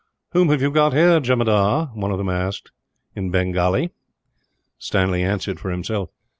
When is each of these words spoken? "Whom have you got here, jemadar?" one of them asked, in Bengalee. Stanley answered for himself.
"Whom 0.31 0.49
have 0.49 0.63
you 0.63 0.71
got 0.71 0.93
here, 0.93 1.19
jemadar?" 1.19 1.91
one 1.93 2.09
of 2.11 2.17
them 2.17 2.27
asked, 2.29 2.71
in 3.15 3.29
Bengalee. 3.29 3.91
Stanley 4.79 5.21
answered 5.21 5.59
for 5.59 5.69
himself. 5.69 6.09